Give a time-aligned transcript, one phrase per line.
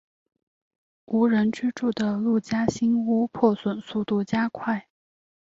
[1.05, 4.87] 无人居住的陆家新屋破损速度加快。